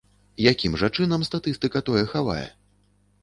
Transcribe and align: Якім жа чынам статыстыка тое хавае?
Якім 0.51 0.77
жа 0.81 0.87
чынам 0.99 1.25
статыстыка 1.29 1.81
тое 1.89 2.03
хавае? 2.13 2.47